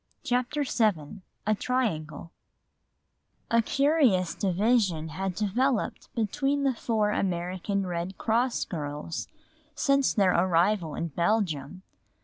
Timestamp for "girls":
8.65-9.27